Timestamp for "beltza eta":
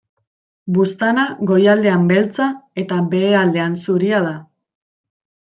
2.13-2.99